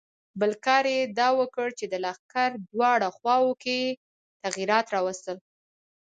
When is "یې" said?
0.95-1.01, 3.83-3.91